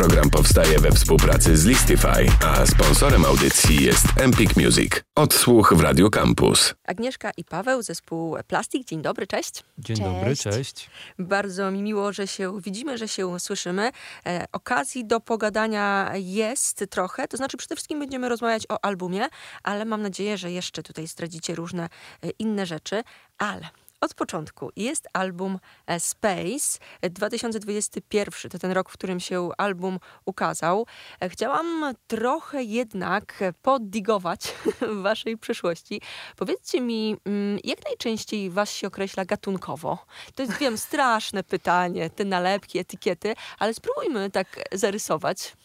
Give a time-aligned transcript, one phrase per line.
[0.00, 4.92] Program powstaje we współpracy z Listify, a sponsorem audycji jest Empik Music.
[5.14, 6.74] Odsłuch w Radio Campus.
[6.84, 8.88] Agnieszka i Paweł, zespół Plastik.
[8.88, 9.64] Dzień dobry, cześć.
[9.78, 10.08] Dzień Cześć.
[10.08, 10.90] dobry, cześć.
[11.18, 13.90] Bardzo mi miło, że się widzimy, że się słyszymy.
[14.26, 19.28] E, okazji do pogadania jest trochę, to znaczy przede wszystkim będziemy rozmawiać o albumie,
[19.62, 21.88] ale mam nadzieję, że jeszcze tutaj zdradzicie różne
[22.22, 23.02] e, inne rzeczy,
[23.38, 23.68] ale...
[24.00, 29.98] Od początku jest album e, Space e, 2021, to ten rok, w którym się album
[30.24, 30.86] ukazał.
[31.20, 34.54] E, Chciałam trochę jednak e, poddigować
[35.02, 36.00] waszej przyszłości.
[36.36, 39.98] Powiedzcie mi, mm, jak najczęściej was się określa gatunkowo?
[40.34, 45.56] To jest, wiem, straszne pytanie, te nalepki, etykiety, ale spróbujmy tak zarysować.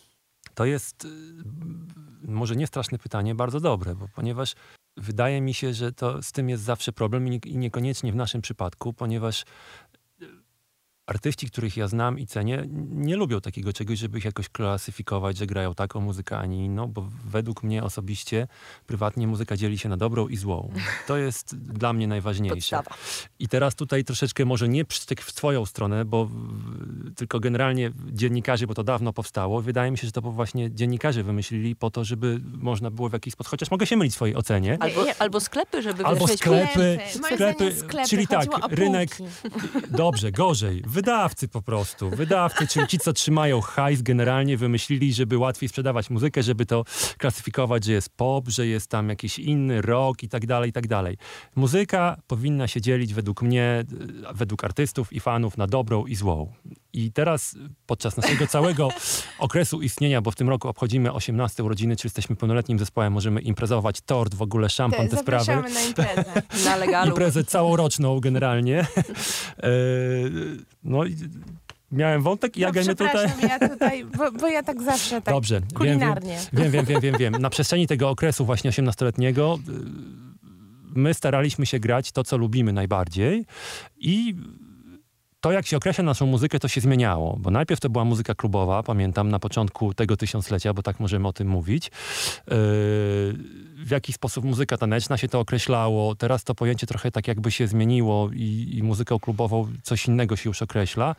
[0.56, 1.10] To jest y,
[2.28, 4.56] może nie straszne pytanie, bardzo dobre, bo ponieważ
[4.98, 8.16] wydaje mi się, że to z tym jest zawsze problem i nie- i niekoniecznie w
[8.16, 9.46] naszym przypadku, ponieważ
[11.08, 15.48] artyści, których ja znam i cenię, nie lubią takiego czegoś, żeby ich jakoś klasyfikować, że
[15.48, 18.48] grają taką muzykę, a nie inną, bo według mnie osobiście,
[18.88, 20.72] prywatnie muzyka dzieli się na dobrą i złą.
[21.08, 22.56] To jest dla mnie najważniejsze.
[22.56, 22.98] Podstawa.
[23.40, 24.86] I teraz tutaj troszeczkę może nie
[25.20, 26.30] w swoją stronę, bo
[27.16, 29.62] tylko generalnie dziennikarze, bo to dawno powstało.
[29.62, 33.34] Wydaje mi się, że to właśnie dziennikarze wymyślili po to, żeby można było w jakiś
[33.34, 37.00] sposób, chociaż mogę się mylić w swojej ocenie, Albo, Ja- albo sklepy, żeby Albo sklepy,
[37.10, 39.18] sklepy, zdaniem sklepy, czyli tak, rynek,
[39.92, 45.70] dobrze, gorzej, wydawcy po prostu, wydawcy, czyli ci, co trzymają hajs generalnie wymyślili, żeby łatwiej
[45.70, 46.84] sprzedawać muzykę, żeby to
[47.18, 50.88] klasyfikować, że jest pop, że jest tam jakiś inny rock i tak dalej, i tak
[50.88, 51.18] dalej.
[51.56, 53.84] Muzyka powinna się dzielić według mnie,
[54.34, 56.54] według artystów i fanów na dobrą i złą.
[56.96, 58.90] I teraz podczas naszego całego
[59.40, 64.02] okresu istnienia, bo w tym roku obchodzimy 18 urodziny, czy jesteśmy pełnoletnim zespołem, możemy imprezować,
[64.02, 66.42] tort, w ogóle szampan, te sprawy Zapraszamy na imprezę.
[66.70, 67.10] na legalu.
[67.10, 68.86] imprezę całoroczną generalnie.
[69.64, 69.68] E,
[70.84, 71.16] no i
[71.92, 73.28] miałem wątek i ja no, gajmy tutaj...
[73.28, 76.40] przepraszam, ja tutaj, bo, bo ja tak zawsze tak Dobrze, kulinarnie.
[76.54, 77.34] wiem, wiem, wiem, wiem, wiem.
[77.34, 79.72] Na przestrzeni tego okresu właśnie 18-letniego y,
[80.96, 83.46] my staraliśmy się grać to, co lubimy najbardziej
[83.98, 84.36] i
[85.46, 88.84] to, jak się określa naszą muzykę, to się zmieniało, bo najpierw to była muzyka klubowa,
[88.84, 91.86] pamiętam, na początku tego tysiąclecia, bo tak możemy o tym mówić.
[91.86, 92.54] Yy,
[93.76, 96.16] w jaki sposób muzyka taneczna się to określało.
[96.16, 100.50] Teraz to pojęcie trochę tak jakby się zmieniło i, i muzyką klubową coś innego się
[100.50, 101.16] już określa.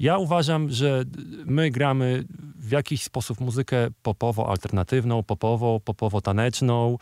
[0.00, 1.04] Ja uważam, że
[1.44, 2.24] my gramy
[2.58, 6.96] w jakiś sposób muzykę popowo-alternatywną, popową, popowo-taneczną.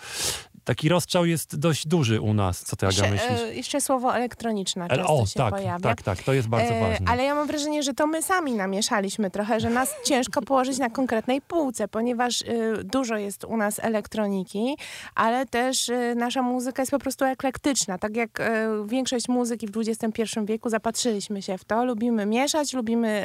[0.65, 2.61] Taki rozstrzał jest dość duży u nas.
[2.61, 3.41] Co ty, Aga, Jeszcze, myślisz?
[3.51, 5.81] e, jeszcze słowo elektroniczna często o, się tak, pojawia.
[5.81, 7.07] tak, tak, to jest bardzo E, ważne.
[7.11, 10.91] Ale ja mam wrażenie, że to my sami namieszaliśmy trochę, że nas ciężko położyć na
[10.91, 14.77] konkretnej półce, ponieważ y, dużo jest u nas elektroniki,
[15.15, 17.99] ale też y, nasza muzyka jest po prostu eklektyczna.
[17.99, 18.45] Tak jak y,
[18.87, 21.85] większość muzyki w XXI wieku zapatrzyliśmy się w to.
[21.85, 23.23] Lubimy mieszać, lubimy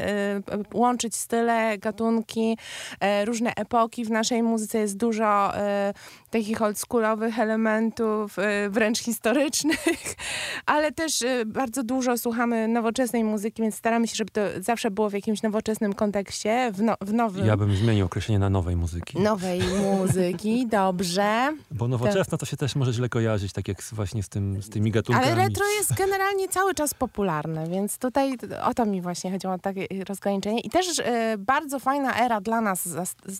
[0.73, 2.57] łączyć style, gatunki,
[2.99, 4.05] e, różne epoki.
[4.05, 5.93] W naszej muzyce jest dużo e,
[6.29, 10.15] takich oldschoolowych elementów, e, wręcz historycznych,
[10.65, 15.09] ale też e, bardzo dużo słuchamy nowoczesnej muzyki, więc staramy się, żeby to zawsze było
[15.09, 17.45] w jakimś nowoczesnym kontekście, w, no, w nowym.
[17.45, 19.19] Ja bym zmienił określenie na nowej muzyki.
[19.19, 21.53] Nowej muzyki, dobrze.
[21.71, 24.91] Bo nowoczesna to się też może źle kojarzyć, tak jak właśnie z, tym, z tymi
[24.91, 25.27] gatunkami.
[25.27, 29.87] Ale retro jest generalnie cały czas popularne, więc tutaj o to mi właśnie chodziło, takie
[30.07, 30.59] rozgraniczenie.
[30.59, 32.89] I też e, bardzo fajna era dla nas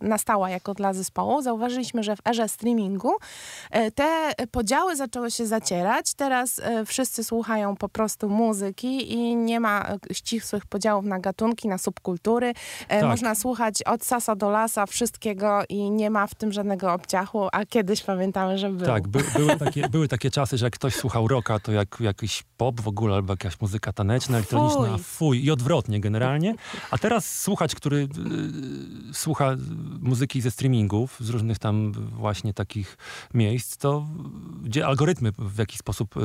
[0.01, 1.41] nastała jako dla zespołu.
[1.41, 2.77] Zauważyliśmy, że w erze streamingu
[3.71, 6.13] e, te podziały zaczęły się zacierać.
[6.13, 11.67] Teraz e, wszyscy słuchają po prostu muzyki i nie ma e, ścisłych podziałów na gatunki,
[11.67, 12.53] na subkultury.
[12.87, 13.03] Tak.
[13.03, 17.65] Można słuchać od sasa do lasa wszystkiego i nie ma w tym żadnego obciachu, a
[17.65, 18.87] kiedyś pamiętamy, że był.
[18.87, 22.43] Tak, by, były, takie, były takie czasy, że jak ktoś słuchał rocka, to jak jakiś
[22.57, 25.03] pop w ogóle, albo jakaś muzyka taneczna, elektroniczna, Fuj.
[25.03, 26.55] fuj, i odwrotnie generalnie.
[26.91, 29.55] A teraz słuchacz, który y, słucha
[29.99, 32.97] muzyki ze streamingów, z różnych tam właśnie takich
[33.33, 34.05] miejsc, to
[34.63, 36.21] gdzie algorytmy w jakiś sposób y,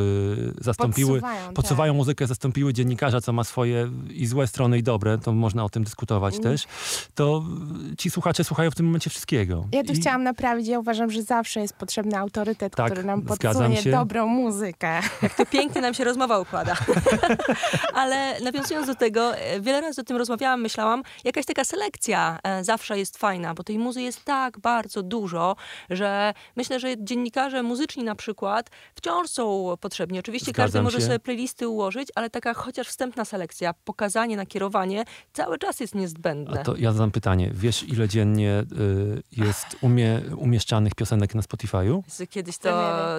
[0.60, 1.54] zastąpiły, Podsuwają, tak.
[1.54, 5.68] podsuwają muzykę, zastąpiły dziennikarza, co ma swoje i złe strony, i dobre, to można o
[5.68, 6.42] tym dyskutować Mm.
[6.44, 6.64] też,
[7.14, 7.44] to
[7.98, 9.64] ci słuchacze słuchają w tym momencie wszystkiego.
[9.72, 13.22] Ja tu I- chciałam naprawić, ja uważam, że zawsze jest potrzebny autorytet, Tak, który nam
[13.22, 15.00] podsunie dobrą muzykę.
[15.36, 16.76] To pięknie nam się rozmowa układa.
[17.94, 22.64] Ale nawiązując do tego, e, wiele razy o tym rozmawiałam, myślałam, jakaś taka selekcja e,
[22.64, 25.56] zawsze jest fajna, bo tej muzy jest tak bardzo dużo,
[25.90, 30.18] że myślę, że dziennik dziennikarze muzyczni na przykład wciąż są potrzebni.
[30.18, 31.06] Oczywiście Zgadzam każdy może się.
[31.06, 36.60] sobie playlisty ułożyć, ale taka chociaż wstępna selekcja, pokazanie, nakierowanie cały czas jest niezbędne.
[36.60, 37.50] A to ja zadam pytanie.
[37.54, 42.02] Wiesz, ile dziennie y, jest umie, umieszczanych piosenek na Spotify'u?
[42.30, 42.70] Kiedyś to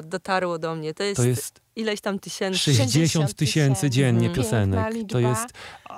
[0.03, 0.93] dotarło do mnie.
[0.93, 2.59] To jest, To jest ileś tam tysięcy.
[2.59, 4.93] 60 tysięcy dziennie piosenek.
[5.09, 5.47] To jest,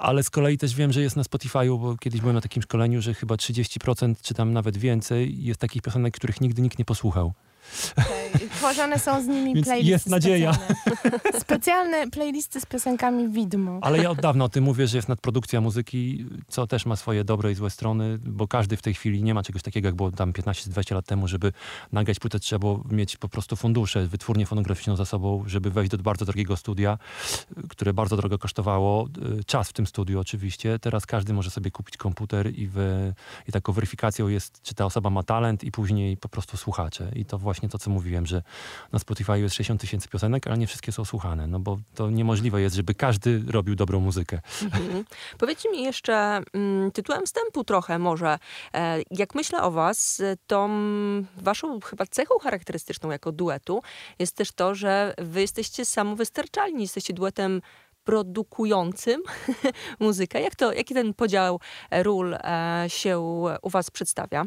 [0.05, 3.01] ale z kolei też wiem, że jest na Spotify'u, bo kiedyś byłem na takim szkoleniu,
[3.01, 7.33] że chyba 30% czy tam nawet więcej jest takich piosenek, których nigdy nikt nie posłuchał.
[8.65, 10.53] Tworzone są z nimi Więc playlisty jest nadzieja.
[10.53, 11.39] Specjalne.
[11.39, 13.79] specjalne playlisty z piosenkami widmo.
[13.81, 17.23] Ale ja od dawna o tym mówię, że jest nadprodukcja muzyki, co też ma swoje
[17.23, 20.11] dobre i złe strony, bo każdy w tej chwili nie ma czegoś takiego, jak było
[20.11, 21.53] tam 15-20 lat temu, żeby
[21.91, 25.97] nagrać płytę, trzeba było mieć po prostu fundusze, wytwórnię fonograficzną za sobą, żeby wejść do
[25.97, 26.97] bardzo drogiego studia,
[27.69, 29.07] które bardzo drogo kosztowało.
[29.39, 30.79] y, Czas w tym studiu oczywiście.
[30.79, 33.13] Teraz każdy może sobie kupić komputer i, wy,
[33.47, 37.11] i taką weryfikacją jest, czy ta osoba ma talent i później po prostu słuchacze.
[37.15, 38.41] I to właśnie to, co mówiłem, że
[38.91, 42.61] na Spotify jest 60 tysięcy piosenek, ale nie wszystkie są słuchane, no bo to niemożliwe
[42.61, 44.39] jest, żeby każdy robił dobrą muzykę.
[44.63, 45.05] Mhm.
[45.37, 48.37] Powiedzcie mi jeszcze mm, tytułem wstępu trochę może.
[48.73, 50.21] E, jak myślę o was,
[50.51, 53.81] mm, waszą chyba cechą charakterystyczną jako duetu
[54.19, 57.61] jest też to, że wy jesteście samowystarczalni, jesteście duetem
[58.03, 59.21] produkującym
[59.99, 60.41] muzykę.
[60.41, 61.59] Jak to, jaki ten podział
[61.89, 63.19] e, ról e, się
[63.61, 64.45] u was przedstawia?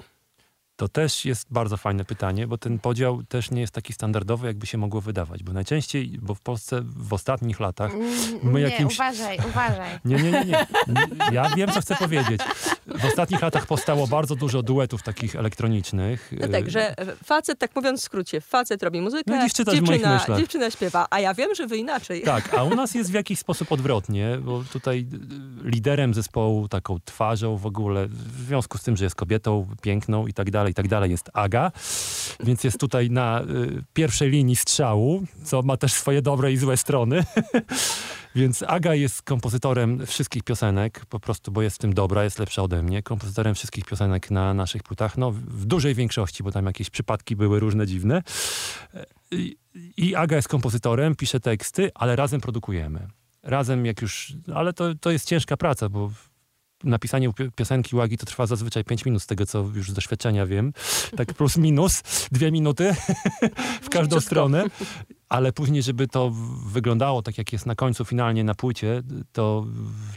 [0.78, 4.66] To też jest bardzo fajne pytanie, bo ten podział też nie jest taki standardowy, jakby
[4.66, 5.42] się mogło wydawać.
[5.42, 7.94] Bo najczęściej, bo w Polsce w ostatnich latach.
[7.94, 9.98] Mm, My nie, jakimś- uważaj, uważaj.
[10.04, 10.66] Nie, nie, nie, nie.
[11.32, 12.40] Ja wiem, co chcę powiedzieć.
[12.86, 16.32] W ostatnich latach powstało bardzo dużo duetów takich elektronicznych.
[16.40, 20.38] No tak, że e, facet, tak mówiąc w skrócie, facet robi muzykę, No dziewczyna, myślach.
[20.38, 22.22] dziewczyna śpiewa, a ja wiem, że wy inaczej.
[22.22, 25.06] Tak, a u nas jest w jakiś sposób odwrotnie, bo tutaj
[25.64, 30.26] y, liderem zespołu, taką twarzą w ogóle, w związku z tym, że jest kobietą piękną
[30.26, 31.72] i tak dalej, i tak dalej, jest Aga,
[32.44, 36.76] więc jest tutaj na y, pierwszej linii strzału, co ma też swoje dobre i złe
[36.76, 37.24] strony.
[38.34, 42.62] Więc Aga jest kompozytorem wszystkich piosenek, po prostu, bo jest w tym dobra, jest lepsza
[42.62, 43.02] ode mnie.
[43.02, 47.60] Kompozytorem wszystkich piosenek na naszych płytach, no w dużej większości, bo tam jakieś przypadki były
[47.60, 48.22] różne dziwne.
[49.30, 49.56] I,
[49.96, 53.08] I Aga jest kompozytorem, pisze teksty, ale razem produkujemy.
[53.42, 56.10] Razem jak już, ale to, to jest ciężka praca, bo
[56.84, 59.94] napisanie pi- piosenki u Agi to trwa zazwyczaj 5 minut, z tego co już z
[59.94, 60.72] doświadczenia wiem.
[61.16, 62.02] Tak plus minus,
[62.32, 62.94] dwie minuty
[63.82, 64.64] w każdą stronę.
[65.28, 66.30] Ale później, żeby to
[66.66, 69.02] wyglądało tak, jak jest na końcu finalnie na płycie,
[69.32, 69.66] to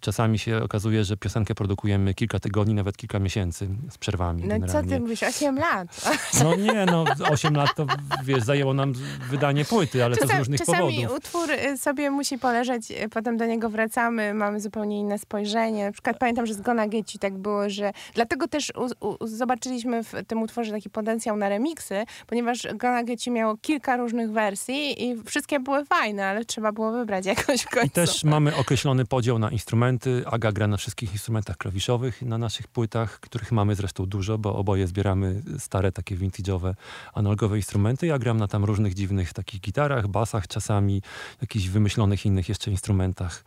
[0.02, 4.44] czasami się okazuje, że piosenkę produkujemy kilka tygodni, nawet kilka miesięcy z przerwami.
[4.44, 4.90] No co generalnie.
[4.90, 5.24] ty mówisz?
[5.24, 5.88] 8 lat.
[6.44, 7.86] No nie, no 8 lat to
[8.24, 8.94] wiesz, zajęło nam
[9.30, 11.18] wydanie płyty, ale to z Czasami, różnych czasami powodów.
[11.18, 15.86] utwór y, sobie musi poleżeć, y, potem do niego wracamy, mamy zupełnie inne spojrzenie.
[15.86, 20.04] Na przykład pamiętam, że z Gona Geci tak było, że dlatego też u, u, zobaczyliśmy
[20.04, 25.24] w tym utworze taki potencjał na remiksy, ponieważ Gona Geci miało kilka różnych wersji i
[25.24, 27.88] wszystkie były fajne, ale trzeba było wybrać jakąś w końcu.
[27.88, 30.24] I też mamy określony podział na instrumenty.
[30.26, 34.88] Aga gra na wszystkich instrumentach klawiszowych na naszych płytach, których mamy zresztą dużo, bo oboje
[34.88, 36.74] zbieramy stare takie vintage'owe,
[37.14, 38.08] analogowe instrumenty.
[38.08, 41.02] Ja gram na tam różnych dziwnych takich gitarach, basach czasami,
[41.42, 43.44] jakichś wymyślonych innych jeszcze instrumentach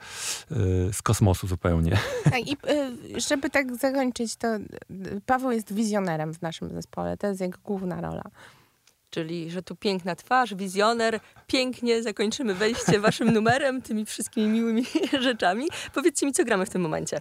[0.51, 0.57] yy,
[0.93, 1.99] z kosmosu zupełnie.
[2.25, 2.53] Tak, I
[3.17, 7.17] y, żeby tak zakończyć, to y, Paweł jest wizjonerem w naszym zespole.
[7.17, 8.23] To jest jego główna rola.
[9.15, 14.83] Czyli, że tu piękna twarz, wizjoner, pięknie zakończymy wejście waszym numerem, tymi wszystkimi miłymi
[15.21, 15.67] rzeczami.
[15.95, 17.21] Powiedzcie mi, co gramy w tym momencie.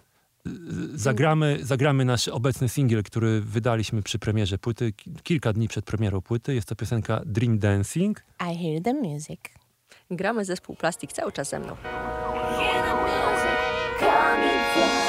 [0.94, 6.22] Zagramy, zagramy nasz obecny singiel, który wydaliśmy przy premierze płyty, ki- kilka dni przed premierą
[6.22, 6.56] płyty.
[6.56, 8.24] Jest to piosenka Dream Dancing.
[8.42, 9.40] I hear the music.
[10.12, 11.76] Gramy zespół Plastik cały czas ze mną.
[11.76, 15.03] Hear the music coming from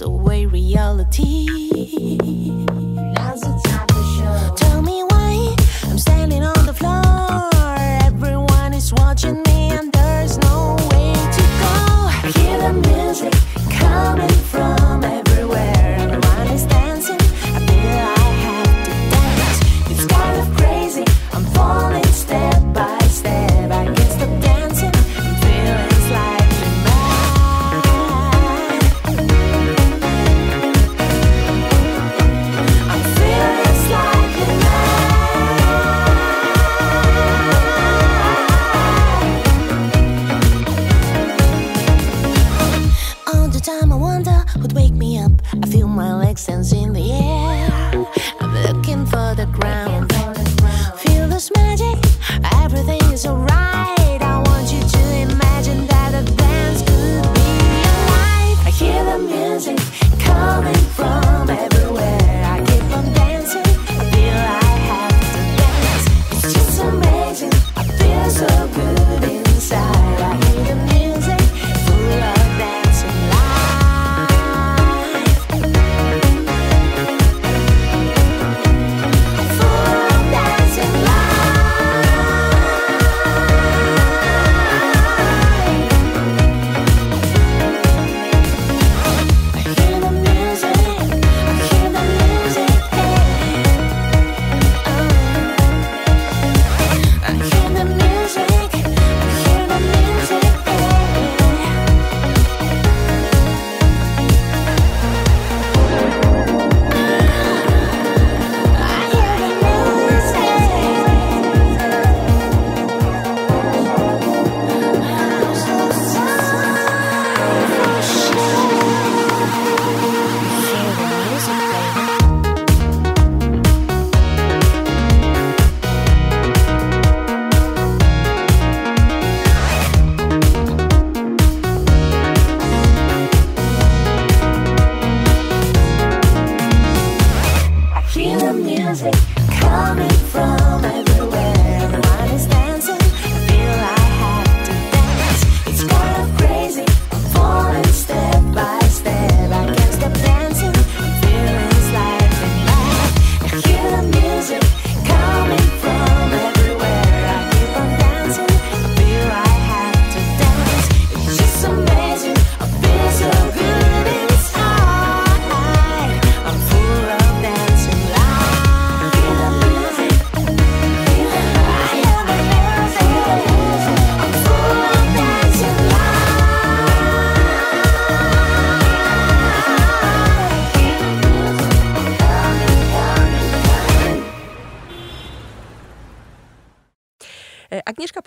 [0.00, 1.67] away reality.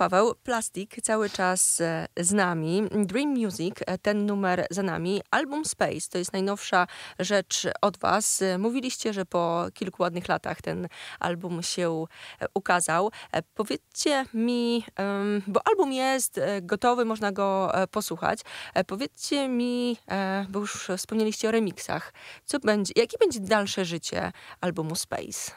[0.02, 2.84] Paweł, Plastik cały czas e, z nami.
[2.92, 5.22] Dream Music, e, ten numer za nami.
[5.32, 6.88] Album Space to jest najnowsza
[7.20, 8.42] rzecz od Was.
[8.42, 10.88] E, Mówiliście, że po kilku ładnych latach ten
[11.20, 12.06] album się
[12.54, 13.12] ukazał.
[13.54, 14.84] Powiedzcie mi,
[15.48, 18.40] bo album jest gotowy, można go posłuchać.
[18.88, 19.98] Powiedzcie mi,
[20.50, 22.14] bo już wspomnieliście o remixach,
[22.46, 24.32] co będzie, jakie będzie dalsze życie
[24.62, 25.52] albumu Space?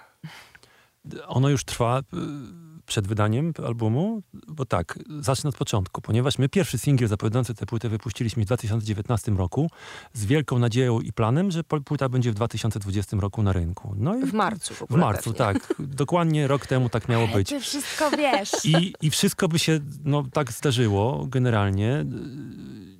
[1.26, 6.78] Ono już trwa y, przed wydaniem albumu, bo tak, zacznę od początku, ponieważ my pierwszy
[6.78, 9.70] singiel zapowiadający tę płytę wypuściliśmy w 2019 roku
[10.12, 13.94] z wielką nadzieją i planem, że płyta będzie w 2020 roku na rynku.
[13.98, 15.38] No i W marcu w w ogóle marcu, pewnie.
[15.60, 15.74] tak.
[15.78, 17.48] Dokładnie rok temu tak miało być.
[17.48, 18.52] Ty wszystko wiesz.
[18.64, 22.04] I, I wszystko by się no, tak zdarzyło generalnie.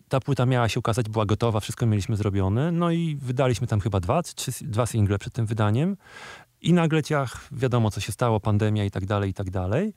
[0.08, 2.72] Ta płyta miała się ukazać, była gotowa, wszystko mieliśmy zrobione.
[2.72, 5.96] No i wydaliśmy tam chyba dwa, trzy, dwa single przed tym wydaniem.
[6.64, 9.92] I nagle ciach, wiadomo co się stało, pandemia i tak dalej, i tak dalej.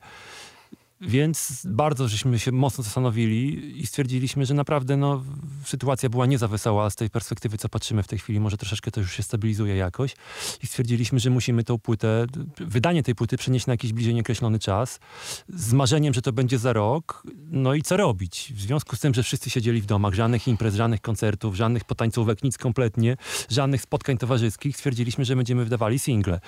[1.00, 5.22] Więc bardzo żeśmy się mocno zastanowili i stwierdziliśmy, że naprawdę no,
[5.64, 8.40] sytuacja była nie za wesoła z tej perspektywy, co patrzymy w tej chwili.
[8.40, 10.16] Może troszeczkę to już się stabilizuje jakoś.
[10.62, 12.26] I stwierdziliśmy, że musimy tą płytę,
[12.58, 15.00] wydanie tej płyty przenieść na jakiś bliżej nieokreślony czas,
[15.48, 17.22] z marzeniem, że to będzie za rok.
[17.50, 18.52] No i co robić?
[18.56, 22.42] W związku z tym, że wszyscy siedzieli w domach, żadnych imprez, żadnych koncertów, żadnych potańcówek,
[22.42, 23.16] nic kompletnie,
[23.50, 26.40] żadnych spotkań towarzyskich, stwierdziliśmy, że będziemy wydawali single.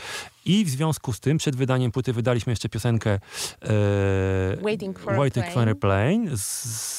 [0.45, 3.21] I w związku z tym przed wydaniem płyty wydaliśmy jeszcze piosenkę e,
[4.63, 5.71] Waiting for a Waiting for Plane.
[5.71, 6.45] a Plane z,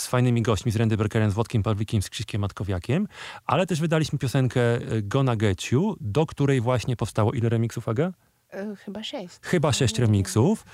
[0.02, 3.08] z fajnymi gośćmi, z Randy Berkerem, z Włodkiem Pawlikiem, z Krzyśkiem Matkowiakiem,
[3.46, 8.12] ale też wydaliśmy piosenkę e, Gonna Get You, do której właśnie powstało ile remixów, Aga?
[8.54, 9.40] Y, Chyba sześć.
[9.42, 10.66] Chyba sześć remixów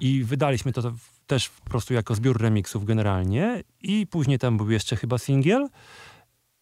[0.00, 0.92] i wydaliśmy to
[1.26, 5.68] też po prostu jako zbiór remixów generalnie i później tam był jeszcze chyba singiel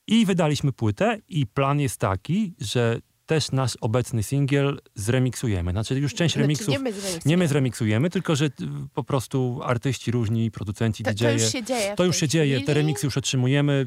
[0.06, 3.00] i wydaliśmy płytę i plan jest taki, że
[3.30, 5.70] też nasz obecny singiel zremiksujemy.
[5.70, 7.20] Znaczy już część Znaczy, remixów nie my zremiksujemy.
[7.26, 8.50] nie my zremiksujemy, tylko że y,
[8.94, 11.26] po prostu artyści różni, producenci, To, DJ-e.
[11.28, 11.94] to już się dzieje.
[11.96, 12.74] To już się dzieje, te chwili.
[12.74, 13.86] remiksy już otrzymujemy,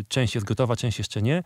[0.00, 1.42] y, część jest gotowa, część jeszcze nie.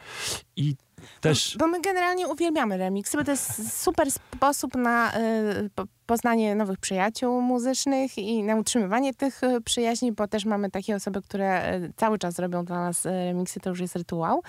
[0.57, 0.75] I
[1.21, 6.55] też Bo my generalnie uwielbiamy remiksy, bo to jest super sposób na y, po, poznanie
[6.55, 11.75] nowych przyjaciół muzycznych i na utrzymywanie tych y, przyjaźni, bo też mamy takie osoby, które
[11.75, 14.43] y, cały czas robią dla nas remiksy, to już jest rytuał.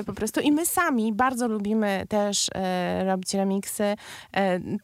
[0.00, 3.94] Y, po prostu i my sami bardzo lubimy też y, robić remiksy.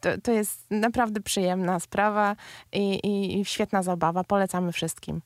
[0.01, 2.35] To, to jest naprawdę przyjemna sprawa
[2.73, 4.23] i, i, i świetna zabawa.
[4.23, 5.21] Polecamy wszystkim.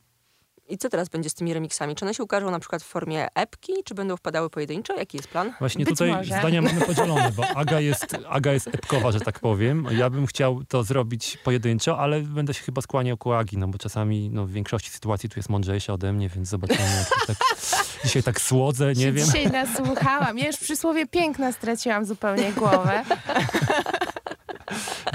[0.69, 1.95] I co teraz będzie z tymi remixami?
[1.95, 4.95] Czy one się ukażą na przykład w formie epki, czy będą wpadały pojedynczo?
[4.95, 5.53] Jaki jest plan?
[5.59, 6.39] Właśnie Być tutaj może.
[6.39, 9.88] zdania mamy podzielone, bo Aga jest, Aga jest epkowa, że tak powiem.
[9.91, 13.77] Ja bym chciał to zrobić pojedynczo, ale będę się chyba skłaniał ku Agi, no bo
[13.77, 16.79] czasami no, w większości sytuacji tu jest mądrzejsza ode mnie, więc zobaczymy.
[16.99, 17.38] Jak to tak,
[18.03, 19.25] dzisiaj tak słodzę, nie Się wiem.
[19.25, 20.38] Dzisiaj nasłuchałam.
[20.38, 23.03] Ja już przy słowie piękna straciłam zupełnie głowę.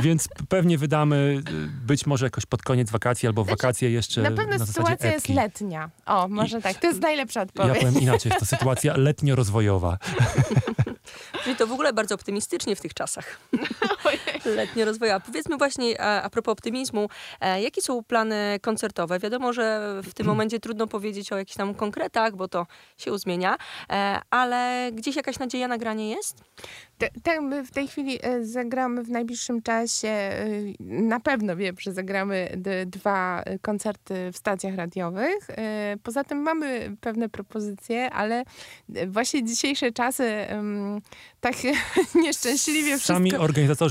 [0.05, 4.31] Więc pewnie wydamy y, być może jakoś pod koniec wakacji albo w wakacje jeszcze Na
[4.31, 5.35] pewno zasadzie sytuacja jest epki.
[5.35, 5.91] letnia.
[6.07, 6.81] O, może tak.
[6.81, 7.79] To jest najlepsza Ja odpowiedź.
[7.79, 9.97] powiem inaczej, jest to sytuacja letnio-rozwojowa.
[11.45, 13.39] Czyli to w ogóle bardzo optymistycznie w tych czasach.
[14.57, 15.21] Letnio rozwojowa.
[15.21, 17.09] Powiedzmy właśnie a, a propos optymizmu,
[17.41, 19.19] e, jakie są plany koncertowe?
[19.19, 22.67] Wiadomo, że w tym momencie trudno powiedzieć o jakichś tam konkretach, bo to
[22.99, 23.57] się zmienia,
[23.91, 26.45] e, ale gdzieś jakaś nadzieja na granie jest?
[27.23, 30.47] Tak, my w tej chwili e, zagramy w najbliższym czasie, e,
[30.81, 35.51] na pewno wiem, że zagramy d- dwa koncerty w stacjach radiowych.
[35.51, 38.45] E, Poza tym mamy pewne propozycje, ale
[39.07, 40.47] właśnie dzisiejsze czasy
[41.41, 41.55] tak
[42.25, 43.45] nieszczęśliwie Sami wszystko...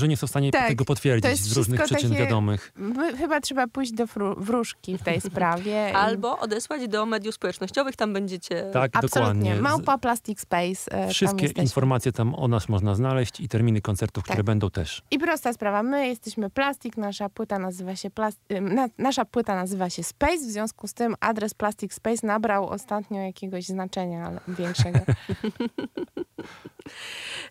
[0.04, 2.72] organizatorzy nie są w stanie Tak, tego potwierdzić z różnych przyczyn takie- wiadomych.
[2.76, 4.04] My, chyba trzeba pójść do
[4.36, 5.88] wróżki w tej sprawie.
[5.90, 8.70] i- Albo odesłać do mediów społecznościowych, tam będziecie...
[8.72, 9.20] Tak, Absolutnie.
[9.20, 9.54] dokładnie.
[9.62, 10.90] Małpa Plastic Space.
[10.90, 11.62] e, tam Wszystkie jesteśmy.
[11.62, 14.46] informacje tam o nas można znaleźć i terminy koncertów, które Tak.
[14.46, 15.02] będą też.
[15.10, 19.54] I prosta sprawa, my jesteśmy Plastik, nasza płyta nazywa się Plas- ym, na, nasza płyta
[19.54, 24.40] nazywa się Space, w związku z tym adres Plastic Space nabrał ostatnio jakiegoś znaczenia ale
[24.48, 24.98] większego.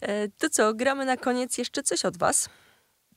[0.01, 2.42] E, To co, gramy na koniec jeszcze coś od was?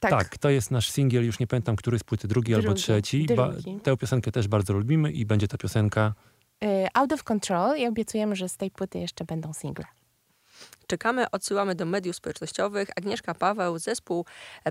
[0.01, 0.11] Tak.
[0.11, 0.39] Tak.
[0.39, 2.83] to jest nasz singiel, już nie pamiętam, który z płyty, drugi, albo Drugi.
[2.83, 3.27] trzeci.
[3.37, 3.81] Ba- Drugi.
[3.81, 6.15] tę piosenkę też bardzo lubimy i będzie ta piosenka
[6.65, 9.85] Y, Out of Control i obiecujemy, że z tej płyty jeszcze będą single.
[10.87, 12.89] Czekamy, odsyłamy do mediów społecznościowych.
[12.97, 14.25] Agnieszka Paweł, zespół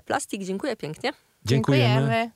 [0.05, 1.13] Plastik, dziękuję pięknie.
[1.45, 1.95] Dziękujemy.
[1.95, 2.31] Dziękujemy.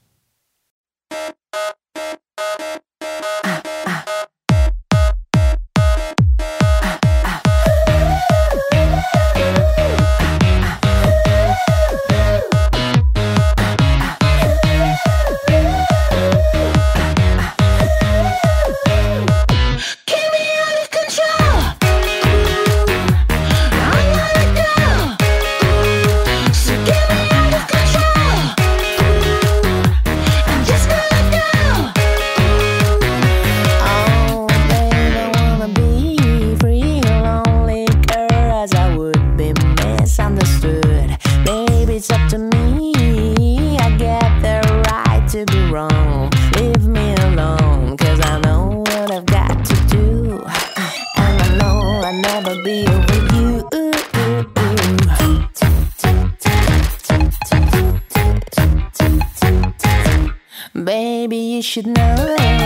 [61.70, 62.59] should know it.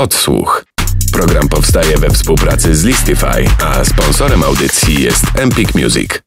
[0.00, 0.64] Odsłuch.
[1.12, 6.22] Program powstaje we współpracy z Listify, a sponsorem audycji jest Empik Music.